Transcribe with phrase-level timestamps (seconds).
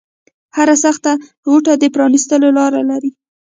[0.57, 1.11] هره سخته
[1.49, 3.11] غوټه د پرانیستلو لاره لري